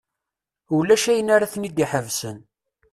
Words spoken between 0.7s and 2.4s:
Ulac ayen ara ten-id-iḥebsen.